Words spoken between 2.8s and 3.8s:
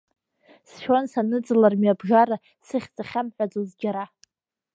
ахьамҳәаӡоз